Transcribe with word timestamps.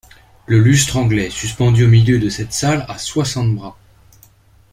Le 0.47 0.57
lustre 0.59 0.97
anglais 0.97 1.29
suspendu 1.29 1.83
au 1.83 1.87
milieu 1.87 2.17
de 2.17 2.27
cette 2.27 2.53
salle 2.53 2.87
a 2.89 2.97
soixante 2.97 3.53
bras. 3.55 3.77